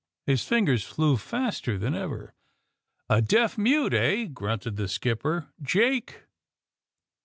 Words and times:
His 0.25 0.43
fingers 0.43 0.83
flew 0.83 1.15
faster 1.15 1.77
than 1.77 1.93
ever. 1.93 2.33
*^A 3.07 3.23
deaf 3.23 3.55
mute, 3.55 3.93
eh 3.93 4.21
I" 4.21 4.25
grunted 4.25 4.75
the 4.75 4.87
skipper. 4.87 5.53
*^Jake!'' 5.61 6.21